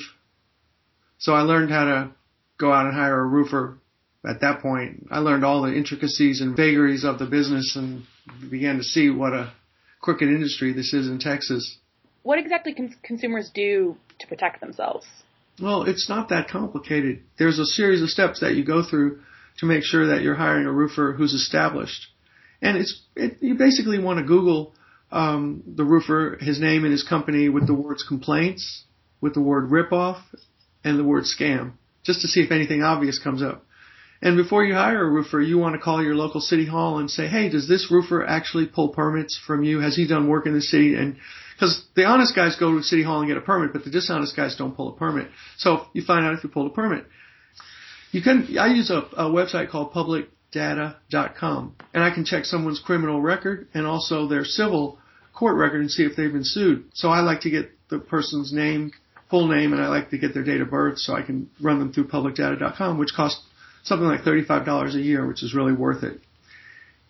So 1.19 1.35
I 1.35 1.43
learned 1.43 1.71
how 1.71 1.85
to 1.85 2.11
go 2.59 2.73
out 2.73 2.87
and 2.87 2.95
hire 2.95 3.21
a 3.21 3.27
roofer. 3.27 3.79
At 4.27 4.41
that 4.41 4.61
point, 4.61 5.07
I 5.11 5.19
learned 5.19 5.45
all 5.45 5.63
the 5.63 5.75
intricacies 5.75 6.41
and 6.41 6.57
vagaries 6.57 7.05
of 7.05 7.19
the 7.19 7.27
business, 7.27 7.77
and 7.77 8.05
began 8.51 8.79
to 8.79 8.85
see 8.85 9.11
what 9.11 9.33
a 9.33 9.53
crooked 10.01 10.29
industry 10.29 10.73
this 10.73 10.93
is 10.95 11.09
in 11.09 11.19
Texas. 11.19 11.79
What 12.27 12.41
exactly 12.41 12.75
can 12.75 12.93
consumers 13.05 13.53
do 13.55 13.97
to 14.19 14.27
protect 14.27 14.61
themselves? 14.61 15.07
Well, 15.63 15.85
it's 15.85 16.09
not 16.09 16.31
that 16.31 16.49
complicated. 16.49 17.23
There's 17.39 17.61
a 17.61 17.65
series 17.65 18.03
of 18.03 18.09
steps 18.09 18.41
that 18.41 18.57
you 18.57 18.65
go 18.65 18.83
through 18.83 19.21
to 19.59 19.67
make 19.67 19.85
sure 19.85 20.09
that 20.09 20.23
you're 20.23 20.35
hiring 20.35 20.67
a 20.67 20.73
roofer 20.73 21.13
who's 21.13 21.35
established. 21.35 22.09
And 22.61 22.79
it's 22.79 23.01
it, 23.15 23.37
you 23.41 23.55
basically 23.55 24.01
want 24.01 24.19
to 24.19 24.25
Google 24.25 24.75
um, 25.13 25.63
the 25.69 25.85
roofer, 25.85 26.37
his 26.41 26.59
name 26.59 26.83
and 26.83 26.91
his 26.91 27.05
company 27.05 27.49
with 27.49 27.69
the 27.69 27.75
words 27.75 28.03
complaints, 28.03 28.83
with 29.21 29.35
the 29.35 29.41
word 29.41 29.71
ripoff, 29.71 30.21
and 30.83 30.99
the 30.99 31.05
word 31.05 31.27
scam, 31.27 31.75
just 32.03 32.23
to 32.23 32.27
see 32.27 32.41
if 32.41 32.51
anything 32.51 32.83
obvious 32.83 33.21
comes 33.21 33.41
up. 33.41 33.65
And 34.21 34.37
before 34.37 34.65
you 34.65 34.75
hire 34.75 35.07
a 35.07 35.09
roofer, 35.09 35.41
you 35.41 35.59
want 35.59 35.77
to 35.77 35.81
call 35.81 36.03
your 36.03 36.17
local 36.17 36.41
city 36.41 36.67
hall 36.67 36.99
and 36.99 37.09
say, 37.09 37.29
hey, 37.29 37.51
does 37.51 37.69
this 37.69 37.89
roofer 37.89 38.27
actually 38.27 38.67
pull 38.67 38.89
permits 38.89 39.39
from 39.47 39.63
you? 39.63 39.79
Has 39.79 39.95
he 39.95 40.09
done 40.09 40.27
work 40.27 40.47
in 40.47 40.55
the 40.55 40.61
city? 40.61 40.97
And 40.97 41.19
because 41.57 41.85
the 41.97 42.05
honest 42.05 42.37
guys 42.37 42.55
go 42.57 42.77
to 42.77 42.83
city 42.83 43.03
hall 43.03 43.21
and 43.21 43.29
get 43.29 43.39
a 43.39 43.41
permit, 43.41 43.73
but 43.73 43.83
the 43.83 43.91
dishonest 43.91 44.37
guys 44.37 44.57
don't 44.57 44.77
pull 44.77 44.91
a 44.91 44.97
permit. 44.97 45.29
So 45.57 45.87
you 45.95 46.03
find 46.03 46.27
out 46.27 46.35
if 46.35 46.45
you 46.45 46.51
pulled 46.51 46.71
a 46.71 46.75
permit. 46.75 47.07
You 48.13 48.21
can, 48.21 48.57
I 48.59 48.67
use 48.67 48.91
a, 48.91 48.99
a 49.17 49.31
website 49.31 49.71
called 49.71 49.93
publicdata.com 49.93 51.75
and 51.95 52.05
I 52.05 52.11
can 52.15 52.27
check 52.27 52.45
someone's 52.45 52.79
criminal 52.79 53.23
record 53.23 53.69
and 53.73 53.87
also 53.87 54.29
their 54.29 54.45
civil 54.45 54.99
court 55.33 55.57
record 55.57 55.81
and 55.81 55.91
see 55.91 56.05
if 56.05 56.15
they've 56.15 56.33
been 56.33 56.45
sued. 56.45 56.91
So 56.93 57.09
I 57.09 57.21
like 57.21 57.41
to 57.41 57.51
get 57.51 57.71
the 57.89 58.01
person's 58.01 58.53
name, 58.53 58.93
full 59.31 59.49
name, 59.49 59.73
and 59.73 59.83
I 59.83 59.89
like 59.89 60.11
to 60.11 60.19
get 60.19 60.35
their 60.35 60.45
date 60.45 60.61
of 60.61 60.71
birth 60.71 60.99
so 60.99 61.15
I 61.15 61.23
can 61.23 61.49
run 61.61 61.79
them 61.79 61.93
through 61.93 62.09
publicdata.com, 62.09 62.99
which 62.99 63.15
costs 63.17 63.43
something 63.83 64.07
like 64.07 64.23
$35 64.23 64.95
a 64.95 65.01
year, 65.01 65.27
which 65.27 65.43
is 65.43 65.55
really 65.55 65.73
worth 65.73 66.03
it. 66.03 66.21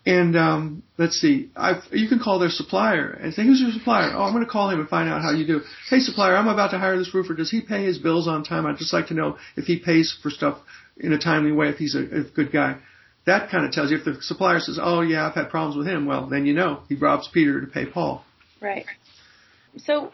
And 0.07 0.37
um, 0.37 0.83
let's 0.97 1.19
see, 1.19 1.51
I've, 1.53 1.83
you 1.91 2.07
can 2.07 2.19
call 2.19 2.39
their 2.39 2.49
supplier 2.49 3.09
and 3.09 3.33
say, 3.33 3.43
"Who's 3.43 3.59
your 3.59 3.71
supplier?" 3.71 4.13
Oh, 4.15 4.23
I'm 4.23 4.31
going 4.31 4.45
to 4.45 4.49
call 4.49 4.69
him 4.69 4.79
and 4.79 4.87
find 4.87 5.09
out 5.09 5.21
how 5.21 5.31
you 5.31 5.45
do. 5.45 5.59
Hey, 5.89 5.99
supplier, 5.99 6.33
I'm 6.37 6.47
about 6.47 6.71
to 6.71 6.77
hire 6.77 6.97
this 6.97 7.13
roofer. 7.13 7.33
Does 7.33 7.51
he 7.51 7.59
pay 7.59 7.83
his 7.83 7.97
bills 7.97 8.25
on 8.25 8.45
time? 8.45 8.65
I'd 8.65 8.77
just 8.77 8.93
like 8.93 9.07
to 9.07 9.13
know 9.13 9.37
if 9.57 9.65
he 9.65 9.79
pays 9.79 10.17
for 10.23 10.29
stuff 10.29 10.59
in 10.95 11.11
a 11.11 11.19
timely 11.19 11.51
way. 11.51 11.67
If 11.67 11.75
he's 11.75 11.93
a, 11.93 12.19
a 12.19 12.23
good 12.23 12.53
guy, 12.53 12.77
that 13.25 13.51
kind 13.51 13.65
of 13.65 13.73
tells 13.73 13.91
you. 13.91 13.97
If 13.97 14.05
the 14.05 14.15
supplier 14.21 14.61
says, 14.61 14.79
"Oh 14.81 15.01
yeah, 15.01 15.27
I've 15.27 15.35
had 15.35 15.49
problems 15.49 15.75
with 15.75 15.87
him," 15.87 16.05
well, 16.05 16.27
then 16.27 16.45
you 16.45 16.53
know 16.53 16.83
he 16.87 16.95
robs 16.95 17.27
Peter 17.33 17.59
to 17.59 17.67
pay 17.67 17.85
Paul. 17.85 18.23
Right. 18.61 18.85
So 19.75 20.13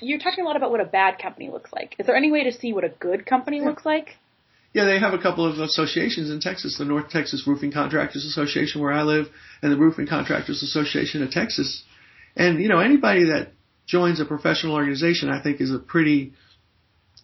you're 0.00 0.18
talking 0.18 0.42
a 0.42 0.46
lot 0.46 0.56
about 0.56 0.72
what 0.72 0.80
a 0.80 0.84
bad 0.86 1.20
company 1.20 1.50
looks 1.50 1.72
like. 1.72 1.94
Is 2.00 2.06
there 2.06 2.16
any 2.16 2.32
way 2.32 2.42
to 2.42 2.52
see 2.52 2.72
what 2.72 2.82
a 2.82 2.88
good 2.88 3.26
company 3.26 3.60
looks 3.60 3.86
like? 3.86 4.16
Yeah, 4.74 4.86
they 4.86 4.98
have 4.98 5.14
a 5.14 5.22
couple 5.22 5.46
of 5.46 5.60
associations 5.60 6.30
in 6.30 6.40
Texas, 6.40 6.76
the 6.76 6.84
North 6.84 7.08
Texas 7.08 7.46
Roofing 7.46 7.70
Contractors 7.70 8.24
Association 8.26 8.82
where 8.82 8.92
I 8.92 9.02
live 9.02 9.26
and 9.62 9.70
the 9.70 9.76
Roofing 9.76 10.08
Contractors 10.08 10.64
Association 10.64 11.22
of 11.22 11.30
Texas. 11.30 11.84
And, 12.34 12.60
you 12.60 12.68
know, 12.68 12.80
anybody 12.80 13.26
that 13.26 13.52
joins 13.86 14.18
a 14.18 14.24
professional 14.24 14.74
organization, 14.74 15.30
I 15.30 15.40
think 15.40 15.60
is 15.60 15.72
a 15.72 15.78
pretty 15.78 16.32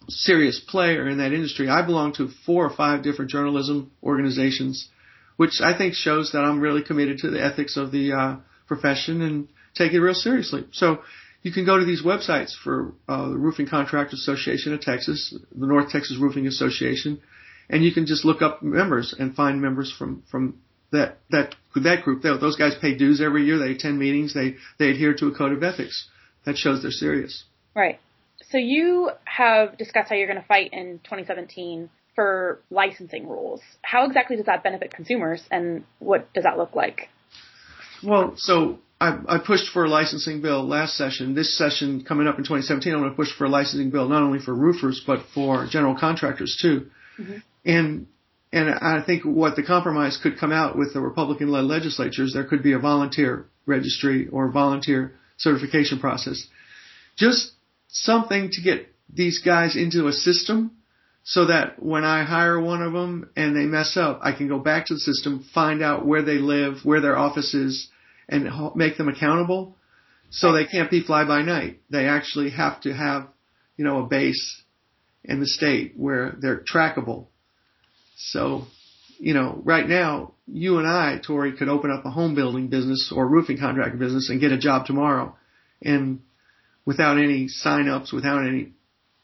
serious 0.07 0.61
player 0.61 1.09
in 1.09 1.17
that 1.17 1.33
industry. 1.33 1.67
I 1.67 1.85
belong 1.85 2.13
to 2.13 2.29
four 2.45 2.65
or 2.65 2.73
five 2.73 3.03
different 3.03 3.29
journalism 3.29 3.91
organizations, 4.01 4.87
which 5.35 5.59
I 5.61 5.77
think 5.77 5.93
shows 5.93 6.31
that 6.31 6.45
I'm 6.45 6.61
really 6.61 6.83
committed 6.83 7.17
to 7.19 7.31
the 7.31 7.43
ethics 7.43 7.75
of 7.75 7.91
the 7.91 8.13
uh, 8.13 8.35
profession 8.65 9.21
and 9.21 9.49
take 9.75 9.91
it 9.91 9.99
real 9.99 10.13
seriously. 10.13 10.67
So 10.71 10.99
you 11.41 11.51
can 11.51 11.65
go 11.65 11.77
to 11.77 11.83
these 11.83 12.01
websites 12.01 12.53
for 12.63 12.93
uh, 13.09 13.27
the 13.27 13.37
Roofing 13.37 13.67
Contractors 13.67 14.21
Association 14.21 14.73
of 14.73 14.79
Texas, 14.79 15.35
the 15.53 15.67
North 15.67 15.89
Texas 15.89 16.17
Roofing 16.17 16.47
Association, 16.47 17.19
and 17.71 17.83
you 17.83 17.93
can 17.93 18.05
just 18.05 18.25
look 18.25 18.41
up 18.41 18.61
members 18.61 19.15
and 19.17 19.33
find 19.33 19.61
members 19.61 19.91
from 19.97 20.23
from 20.29 20.59
that 20.91 21.17
that 21.31 21.55
that 21.75 22.03
group. 22.03 22.21
Those 22.21 22.57
guys 22.57 22.73
pay 22.79 22.95
dues 22.95 23.21
every 23.21 23.45
year. 23.45 23.57
They 23.57 23.71
attend 23.71 23.97
meetings. 23.97 24.33
They 24.33 24.55
they 24.77 24.89
adhere 24.89 25.15
to 25.15 25.27
a 25.27 25.35
code 25.35 25.53
of 25.53 25.63
ethics. 25.63 26.07
that 26.45 26.57
shows 26.57 26.81
they're 26.81 26.91
serious. 26.91 27.45
Right. 27.75 27.99
So 28.49 28.57
you 28.57 29.11
have 29.23 29.77
discussed 29.77 30.09
how 30.09 30.15
you're 30.15 30.27
going 30.27 30.41
to 30.41 30.47
fight 30.47 30.71
in 30.73 30.99
2017 31.03 31.89
for 32.15 32.59
licensing 32.69 33.29
rules. 33.29 33.61
How 33.81 34.05
exactly 34.05 34.35
does 34.35 34.47
that 34.47 34.63
benefit 34.63 34.93
consumers, 34.93 35.41
and 35.49 35.85
what 35.99 36.33
does 36.33 36.43
that 36.43 36.57
look 36.57 36.75
like? 36.75 37.09
Well, 38.03 38.33
so 38.35 38.79
I, 38.99 39.19
I 39.27 39.37
pushed 39.37 39.71
for 39.71 39.85
a 39.85 39.89
licensing 39.89 40.41
bill 40.41 40.67
last 40.67 40.97
session. 40.97 41.33
This 41.33 41.57
session 41.57 42.03
coming 42.03 42.27
up 42.27 42.37
in 42.37 42.43
2017, 42.43 42.93
I'm 42.93 42.99
going 42.99 43.11
to 43.11 43.15
push 43.15 43.31
for 43.31 43.45
a 43.45 43.49
licensing 43.49 43.91
bill 43.91 44.09
not 44.09 44.23
only 44.23 44.39
for 44.39 44.53
roofers 44.53 45.01
but 45.05 45.19
for 45.33 45.67
general 45.67 45.95
contractors 45.97 46.57
too. 46.61 46.87
Mm-hmm. 47.19 47.37
And 47.65 48.07
and 48.53 48.69
I 48.69 49.01
think 49.05 49.23
what 49.23 49.55
the 49.55 49.63
compromise 49.63 50.19
could 50.21 50.37
come 50.37 50.51
out 50.51 50.77
with 50.77 50.93
the 50.93 50.99
Republican-led 50.99 51.63
legislatures, 51.63 52.33
there 52.33 52.43
could 52.43 52.63
be 52.63 52.73
a 52.73 52.79
volunteer 52.79 53.47
registry 53.65 54.27
or 54.27 54.51
volunteer 54.51 55.13
certification 55.37 55.99
process. 55.99 56.47
Just 57.15 57.51
something 57.87 58.49
to 58.51 58.61
get 58.61 58.93
these 59.13 59.39
guys 59.39 59.77
into 59.77 60.07
a 60.07 60.13
system 60.13 60.71
so 61.23 61.45
that 61.45 61.81
when 61.81 62.03
I 62.03 62.23
hire 62.23 62.59
one 62.59 62.81
of 62.81 62.93
them 62.93 63.29
and 63.37 63.55
they 63.55 63.65
mess 63.65 63.95
up, 63.95 64.19
I 64.21 64.33
can 64.33 64.47
go 64.47 64.59
back 64.59 64.87
to 64.87 64.95
the 64.95 64.99
system, 64.99 65.45
find 65.53 65.81
out 65.81 66.05
where 66.05 66.23
they 66.23 66.39
live, 66.39 66.83
where 66.83 66.99
their 66.99 67.17
office 67.17 67.53
is, 67.53 67.89
and 68.27 68.49
make 68.75 68.97
them 68.97 69.07
accountable. 69.07 69.77
So 70.29 70.51
they 70.51 70.65
can't 70.65 70.89
be 70.89 71.03
fly 71.03 71.25
by 71.25 71.41
night. 71.41 71.81
They 71.89 72.07
actually 72.07 72.51
have 72.51 72.81
to 72.81 72.93
have, 72.93 73.27
you 73.77 73.85
know, 73.85 74.03
a 74.03 74.07
base 74.07 74.61
in 75.23 75.39
the 75.39 75.47
state 75.47 75.93
where 75.95 76.35
they're 76.39 76.63
trackable 76.63 77.27
so, 78.29 78.67
you 79.17 79.33
know, 79.33 79.61
right 79.63 79.87
now, 79.87 80.33
you 80.47 80.77
and 80.77 80.87
I, 80.87 81.19
Tori, 81.25 81.57
could 81.57 81.69
open 81.69 81.91
up 81.91 82.05
a 82.05 82.11
home 82.11 82.35
building 82.35 82.67
business 82.67 83.11
or 83.15 83.27
roofing 83.27 83.57
contractor 83.57 83.97
business 83.97 84.29
and 84.29 84.39
get 84.39 84.51
a 84.51 84.57
job 84.57 84.85
tomorrow. 84.85 85.35
And 85.81 86.21
without 86.85 87.17
any 87.17 87.47
sign-ups, 87.47 88.13
without 88.13 88.45
any, 88.45 88.73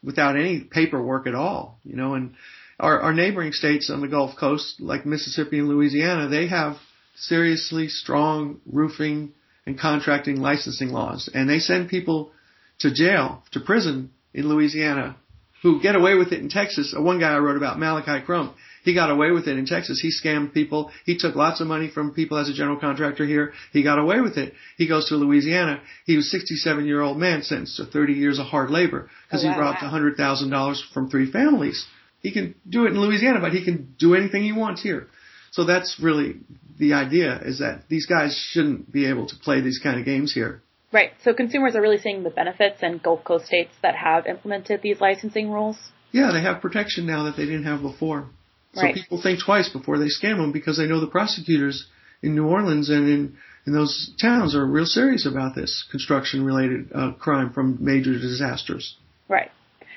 without 0.03 0.35
any 0.35 0.61
paperwork 0.61 1.27
at 1.27 1.35
all, 1.35 1.79
you 1.83 1.95
know, 1.95 2.15
and 2.15 2.33
our, 2.79 2.99
our 3.01 3.13
neighboring 3.13 3.53
states 3.53 3.89
on 3.91 4.01
the 4.01 4.07
Gulf 4.07 4.35
Coast, 4.39 4.79
like 4.79 5.05
Mississippi 5.05 5.59
and 5.59 5.67
Louisiana, 5.67 6.27
they 6.27 6.47
have 6.47 6.77
seriously 7.15 7.87
strong 7.87 8.61
roofing 8.65 9.33
and 9.65 9.79
contracting 9.79 10.39
licensing 10.39 10.89
laws. 10.89 11.29
And 11.33 11.49
they 11.49 11.59
send 11.59 11.89
people 11.89 12.31
to 12.79 12.93
jail, 12.93 13.43
to 13.51 13.59
prison 13.59 14.11
in 14.33 14.47
Louisiana 14.47 15.17
who 15.63 15.81
get 15.81 15.95
away 15.95 16.15
with 16.15 16.31
it 16.31 16.39
in 16.39 16.49
Texas. 16.49 16.93
One 16.97 17.19
guy 17.19 17.33
I 17.33 17.39
wrote 17.39 17.57
about, 17.57 17.79
Malachi 17.79 18.23
Crump, 18.25 18.55
he 18.87 18.93
got 18.93 19.11
away 19.11 19.31
with 19.31 19.49
it 19.49 19.57
in 19.57 19.65
Texas. 19.65 19.99
He 19.99 20.09
scammed 20.09 20.53
people. 20.53 20.91
He 21.03 21.17
took 21.17 21.35
lots 21.35 21.59
of 21.59 21.67
money 21.67 21.89
from 21.89 22.13
people 22.13 22.37
as 22.37 22.47
a 22.47 22.53
general 22.53 22.79
contractor 22.79 23.25
here. 23.25 23.51
He 23.73 23.83
got 23.83 23.99
away 23.99 24.21
with 24.21 24.37
it. 24.37 24.53
He 24.77 24.87
goes 24.87 25.09
to 25.09 25.15
Louisiana. 25.15 25.81
He 26.05 26.15
was 26.15 26.31
67 26.31 26.85
year 26.85 27.01
old 27.01 27.17
man 27.17 27.41
sentenced 27.41 27.75
to 27.75 27.85
30 27.85 28.13
years 28.13 28.39
of 28.39 28.45
hard 28.45 28.69
labor 28.69 29.09
because 29.27 29.43
oh, 29.43 29.49
wow, 29.49 29.53
he 29.55 29.59
robbed 29.59 29.79
wow. 29.81 29.91
$100,000 29.91 30.93
from 30.93 31.09
three 31.09 31.29
families. 31.29 31.85
He 32.21 32.31
can 32.31 32.55
do 32.67 32.85
it 32.85 32.91
in 32.91 33.01
Louisiana, 33.01 33.41
but 33.41 33.51
he 33.51 33.65
can 33.65 33.93
do 33.99 34.15
anything 34.15 34.43
he 34.43 34.53
wants 34.53 34.81
here. 34.81 35.07
So 35.51 35.65
that's 35.65 35.99
really 36.01 36.37
the 36.79 36.93
idea 36.93 37.41
is 37.43 37.59
that 37.59 37.89
these 37.89 38.05
guys 38.05 38.41
shouldn't 38.51 38.89
be 38.89 39.07
able 39.07 39.27
to 39.27 39.35
play 39.35 39.59
these 39.59 39.81
kind 39.83 39.99
of 39.99 40.05
games 40.05 40.33
here. 40.33 40.61
Right. 40.93 41.11
So 41.25 41.33
consumers 41.33 41.75
are 41.75 41.81
really 41.81 41.97
seeing 41.97 42.23
the 42.23 42.29
benefits 42.29 42.81
in 42.81 42.99
Gulf 42.99 43.25
Coast 43.25 43.47
states 43.47 43.73
that 43.81 43.97
have 43.97 44.27
implemented 44.27 44.81
these 44.81 45.01
licensing 45.01 45.51
rules. 45.51 45.77
Yeah, 46.13 46.31
they 46.31 46.41
have 46.41 46.61
protection 46.61 47.05
now 47.05 47.23
that 47.25 47.35
they 47.35 47.43
didn't 47.43 47.65
have 47.65 47.81
before. 47.81 48.29
So 48.77 48.83
right. 48.83 48.95
people 48.95 49.19
think 49.21 49.39
twice 49.43 49.69
before 49.69 49.97
they 49.97 50.05
scam 50.05 50.37
them 50.37 50.51
because 50.51 50.77
they 50.77 50.85
know 50.85 50.99
the 50.99 51.07
prosecutors 51.07 51.87
in 52.21 52.35
New 52.35 52.45
Orleans 52.45 52.89
and 52.89 53.09
in, 53.09 53.37
in 53.65 53.73
those 53.73 54.11
towns 54.21 54.55
are 54.55 54.65
real 54.65 54.85
serious 54.85 55.25
about 55.25 55.55
this 55.55 55.83
construction 55.89 56.45
related 56.45 56.91
uh, 56.93 57.13
crime 57.13 57.51
from 57.53 57.77
major 57.81 58.13
disasters. 58.13 58.95
Right. 59.27 59.49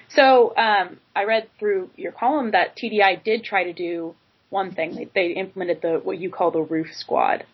So 0.08 0.56
um, 0.56 0.98
I 1.14 1.24
read 1.24 1.48
through 1.58 1.90
your 1.96 2.12
column 2.12 2.52
that 2.52 2.76
TDI 2.76 3.22
did 3.22 3.44
try 3.44 3.64
to 3.64 3.74
do 3.74 4.14
one 4.48 4.74
thing. 4.74 4.94
They, 4.94 5.08
they 5.14 5.32
implemented 5.38 5.82
the 5.82 6.00
what 6.02 6.18
you 6.18 6.30
call 6.30 6.50
the 6.50 6.62
roof 6.62 6.88
squad. 6.92 7.44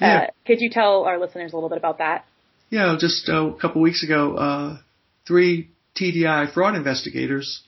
Uh, 0.00 0.06
yeah. 0.06 0.30
could 0.46 0.60
you 0.60 0.68
tell 0.70 1.04
our 1.04 1.18
listeners 1.18 1.52
a 1.52 1.56
little 1.56 1.70
bit 1.70 1.78
about 1.78 1.98
that? 1.98 2.26
Yeah, 2.68 2.96
just 2.98 3.28
uh, 3.28 3.46
a 3.46 3.58
couple 3.58 3.80
weeks 3.80 4.02
ago, 4.02 4.36
uh, 4.36 4.78
three 5.26 5.70
TDI 5.96 6.52
fraud 6.52 6.74
investigators 6.74 7.62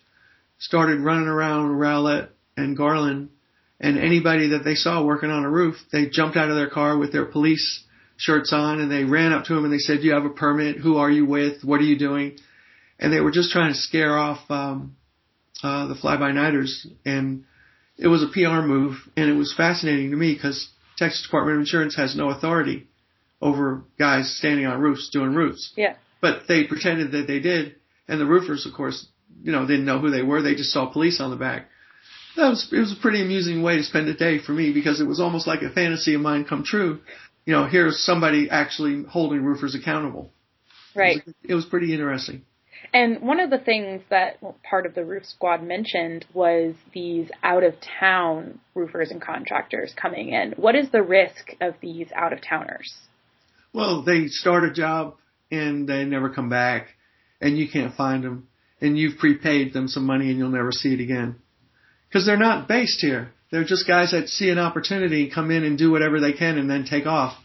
started 0.58 1.00
running 1.00 1.28
around 1.28 1.70
Rowlett 1.70 2.28
and 2.56 2.76
Garland 2.76 3.30
and 3.78 3.98
anybody 3.98 4.48
that 4.48 4.64
they 4.64 4.74
saw 4.74 5.04
working 5.04 5.30
on 5.30 5.44
a 5.44 5.50
roof, 5.50 5.76
they 5.92 6.08
jumped 6.08 6.36
out 6.36 6.48
of 6.48 6.56
their 6.56 6.70
car 6.70 6.96
with 6.96 7.12
their 7.12 7.26
police 7.26 7.84
shirts 8.16 8.52
on 8.52 8.80
and 8.80 8.90
they 8.90 9.04
ran 9.04 9.32
up 9.32 9.44
to 9.44 9.56
him 9.56 9.64
and 9.64 9.72
they 9.72 9.78
said, 9.78 10.00
"Do 10.00 10.06
you 10.06 10.14
have 10.14 10.24
a 10.24 10.30
permit? 10.30 10.76
Who 10.76 10.96
are 10.96 11.10
you 11.10 11.26
with? 11.26 11.62
What 11.62 11.80
are 11.80 11.84
you 11.84 11.98
doing?" 11.98 12.38
And 12.98 13.12
they 13.12 13.20
were 13.20 13.30
just 13.30 13.50
trying 13.50 13.72
to 13.72 13.78
scare 13.78 14.16
off 14.16 14.50
um, 14.50 14.96
uh, 15.62 15.86
the 15.88 15.94
fly-by-nighters, 15.94 16.86
and 17.04 17.44
it 17.98 18.08
was 18.08 18.22
a 18.22 18.28
PR 18.28 18.66
move, 18.66 18.96
and 19.16 19.28
it 19.28 19.34
was 19.34 19.52
fascinating 19.54 20.10
to 20.10 20.16
me 20.16 20.32
because 20.32 20.70
Texas 20.96 21.22
Department 21.22 21.56
of 21.56 21.60
Insurance 21.60 21.94
has 21.96 22.16
no 22.16 22.30
authority 22.30 22.86
over 23.42 23.84
guys 23.98 24.34
standing 24.38 24.64
on 24.64 24.80
roofs 24.80 25.10
doing 25.10 25.34
roofs. 25.34 25.72
Yeah. 25.76 25.96
But 26.22 26.48
they 26.48 26.64
pretended 26.64 27.12
that 27.12 27.26
they 27.26 27.40
did, 27.40 27.76
and 28.08 28.18
the 28.18 28.24
roofers, 28.24 28.64
of 28.64 28.72
course, 28.72 29.06
you 29.42 29.52
know, 29.52 29.66
didn't 29.66 29.84
know 29.84 29.98
who 29.98 30.10
they 30.10 30.22
were. 30.22 30.40
They 30.40 30.54
just 30.54 30.72
saw 30.72 30.86
police 30.86 31.20
on 31.20 31.28
the 31.28 31.36
back 31.36 31.68
that 32.36 32.48
was 32.48 32.68
it 32.72 32.78
was 32.78 32.92
a 32.92 33.00
pretty 33.00 33.22
amusing 33.22 33.62
way 33.62 33.76
to 33.76 33.82
spend 33.82 34.08
a 34.08 34.14
day 34.14 34.38
for 34.38 34.52
me 34.52 34.72
because 34.72 35.00
it 35.00 35.06
was 35.06 35.20
almost 35.20 35.46
like 35.46 35.62
a 35.62 35.70
fantasy 35.70 36.14
of 36.14 36.20
mine 36.20 36.44
come 36.44 36.64
true. 36.64 37.00
You 37.44 37.54
know, 37.54 37.66
here's 37.66 38.04
somebody 38.04 38.48
actually 38.50 39.04
holding 39.04 39.44
roofers 39.44 39.74
accountable. 39.74 40.30
Right. 40.94 41.18
It 41.18 41.26
was, 41.26 41.34
it 41.50 41.54
was 41.54 41.64
pretty 41.66 41.92
interesting. 41.92 42.42
And 42.92 43.20
one 43.20 43.40
of 43.40 43.50
the 43.50 43.58
things 43.58 44.02
that 44.10 44.38
part 44.68 44.86
of 44.86 44.94
the 44.94 45.04
roof 45.04 45.24
squad 45.24 45.62
mentioned 45.62 46.24
was 46.34 46.74
these 46.92 47.28
out 47.42 47.62
of 47.62 47.74
town 48.00 48.60
roofers 48.74 49.10
and 49.10 49.20
contractors 49.20 49.94
coming 50.00 50.30
in. 50.30 50.52
What 50.56 50.74
is 50.74 50.90
the 50.90 51.02
risk 51.02 51.52
of 51.60 51.74
these 51.80 52.08
out 52.14 52.32
of 52.32 52.40
towners? 52.40 52.94
Well, 53.72 54.02
they 54.02 54.28
start 54.28 54.64
a 54.64 54.72
job 54.72 55.16
and 55.50 55.88
they 55.88 56.04
never 56.04 56.30
come 56.30 56.48
back 56.48 56.88
and 57.40 57.58
you 57.58 57.68
can't 57.68 57.94
find 57.94 58.24
them 58.24 58.48
and 58.80 58.98
you've 58.98 59.18
prepaid 59.18 59.72
them 59.72 59.88
some 59.88 60.04
money 60.04 60.30
and 60.30 60.38
you'll 60.38 60.48
never 60.48 60.72
see 60.72 60.94
it 60.94 61.00
again 61.00 61.36
because 62.16 62.24
they're 62.24 62.38
not 62.38 62.66
based 62.66 63.02
here. 63.02 63.30
They're 63.50 63.66
just 63.66 63.86
guys 63.86 64.12
that 64.12 64.30
see 64.30 64.48
an 64.48 64.58
opportunity, 64.58 65.30
come 65.30 65.50
in 65.50 65.64
and 65.64 65.76
do 65.76 65.90
whatever 65.90 66.18
they 66.18 66.32
can, 66.32 66.56
and 66.56 66.70
then 66.70 66.86
take 66.88 67.04
off. 67.04 67.36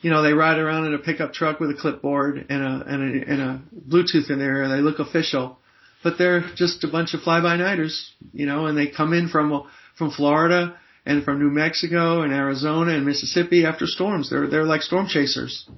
You 0.00 0.08
know, 0.08 0.22
they 0.22 0.32
ride 0.32 0.56
around 0.56 0.86
in 0.86 0.94
a 0.94 0.98
pickup 0.98 1.34
truck 1.34 1.60
with 1.60 1.68
a 1.68 1.74
clipboard 1.74 2.46
and 2.48 2.62
a 2.62 2.84
and 2.86 3.02
a, 3.02 3.30
and 3.30 3.42
a 3.42 3.62
Bluetooth 3.86 4.30
in 4.30 4.38
there, 4.38 4.62
and 4.62 4.72
they 4.72 4.80
look 4.80 5.00
official, 5.00 5.58
but 6.02 6.16
they're 6.16 6.40
just 6.54 6.82
a 6.82 6.88
bunch 6.88 7.12
of 7.12 7.20
fly-by-nighters. 7.20 8.10
You 8.32 8.46
know, 8.46 8.64
and 8.64 8.78
they 8.78 8.86
come 8.86 9.12
in 9.12 9.28
from 9.28 9.68
from 9.98 10.10
Florida 10.10 10.78
and 11.04 11.22
from 11.22 11.38
New 11.38 11.50
Mexico 11.50 12.22
and 12.22 12.32
Arizona 12.32 12.92
and 12.92 13.04
Mississippi 13.04 13.66
after 13.66 13.86
storms. 13.86 14.30
They're 14.30 14.48
they're 14.48 14.64
like 14.64 14.80
storm 14.80 15.08
chasers. 15.08 15.68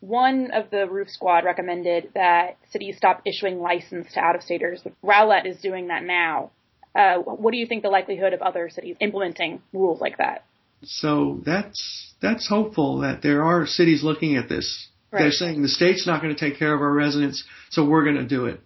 One 0.00 0.50
of 0.52 0.68
the 0.70 0.86
roof 0.90 1.08
squad 1.08 1.46
recommended 1.46 2.10
that 2.14 2.58
cities 2.70 2.98
stop 2.98 3.22
issuing 3.24 3.60
license 3.60 4.12
to 4.12 4.20
out-of-staters. 4.20 4.82
Rowlett 5.02 5.46
is 5.46 5.58
doing 5.62 5.88
that 5.88 6.04
now. 6.04 6.50
Uh, 6.94 7.18
what 7.18 7.52
do 7.52 7.58
you 7.58 7.66
think 7.66 7.82
the 7.82 7.88
likelihood 7.88 8.32
of 8.32 8.42
other 8.42 8.68
cities 8.68 8.96
implementing 9.00 9.62
rules 9.72 10.00
like 10.00 10.18
that? 10.18 10.44
So 10.82 11.40
that's 11.44 12.14
that's 12.20 12.48
hopeful 12.48 13.00
that 13.00 13.22
there 13.22 13.44
are 13.44 13.66
cities 13.66 14.02
looking 14.02 14.36
at 14.36 14.48
this. 14.48 14.88
Right. 15.12 15.22
They're 15.22 15.32
saying 15.32 15.62
the 15.62 15.68
state's 15.68 16.06
not 16.06 16.22
going 16.22 16.34
to 16.34 16.40
take 16.40 16.58
care 16.58 16.74
of 16.74 16.80
our 16.80 16.92
residents, 16.92 17.44
so 17.70 17.84
we're 17.84 18.04
going 18.04 18.16
to 18.16 18.26
do 18.26 18.46
it. 18.46 18.60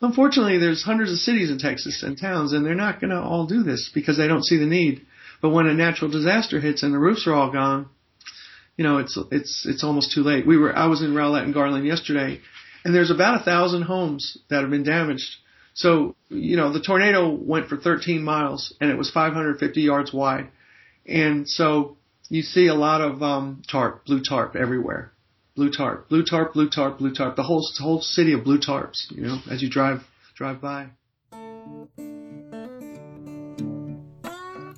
Unfortunately, 0.00 0.58
there's 0.58 0.82
hundreds 0.82 1.12
of 1.12 1.18
cities 1.18 1.50
in 1.50 1.58
Texas 1.58 2.02
and 2.02 2.18
towns, 2.18 2.52
and 2.52 2.64
they're 2.64 2.74
not 2.74 3.00
going 3.00 3.10
to 3.10 3.20
all 3.20 3.46
do 3.46 3.62
this 3.62 3.90
because 3.94 4.16
they 4.16 4.26
don't 4.26 4.44
see 4.44 4.58
the 4.58 4.66
need. 4.66 5.06
But 5.40 5.50
when 5.50 5.66
a 5.66 5.74
natural 5.74 6.10
disaster 6.10 6.60
hits 6.60 6.82
and 6.82 6.92
the 6.92 6.98
roofs 6.98 7.26
are 7.26 7.34
all 7.34 7.52
gone, 7.52 7.88
you 8.76 8.84
know, 8.84 8.98
it's 8.98 9.16
it's 9.30 9.66
it's 9.66 9.84
almost 9.84 10.12
too 10.12 10.22
late. 10.22 10.46
We 10.46 10.56
were 10.56 10.76
I 10.76 10.86
was 10.86 11.02
in 11.02 11.14
Rowlett 11.14 11.44
and 11.44 11.54
Garland 11.54 11.86
yesterday, 11.86 12.40
and 12.84 12.94
there's 12.94 13.10
about 13.10 13.40
a 13.40 13.44
thousand 13.44 13.82
homes 13.82 14.38
that 14.50 14.62
have 14.62 14.70
been 14.70 14.84
damaged 14.84 15.36
so, 15.74 16.14
you 16.28 16.56
know, 16.56 16.72
the 16.72 16.80
tornado 16.80 17.28
went 17.28 17.68
for 17.68 17.76
13 17.76 18.22
miles 18.22 18.72
and 18.80 18.90
it 18.90 18.96
was 18.96 19.10
550 19.10 19.80
yards 19.80 20.12
wide. 20.12 20.48
And 21.04 21.48
so 21.48 21.96
you 22.28 22.42
see 22.42 22.68
a 22.68 22.74
lot 22.74 23.00
of 23.00 23.22
um, 23.22 23.62
tarp, 23.68 24.06
blue 24.06 24.22
tarp 24.26 24.54
everywhere. 24.54 25.12
Blue 25.56 25.70
tarp, 25.70 26.08
blue 26.08 26.24
tarp, 26.24 26.54
blue 26.54 26.70
tarp, 26.70 26.98
blue 26.98 27.12
tarp. 27.12 27.36
The 27.36 27.42
whole 27.42 27.64
whole 27.78 28.00
city 28.00 28.32
of 28.32 28.44
blue 28.44 28.58
tarps, 28.58 29.10
you 29.10 29.22
know, 29.22 29.38
as 29.50 29.62
you 29.62 29.70
drive 29.70 30.02
drive 30.34 30.60
by. 30.60 30.88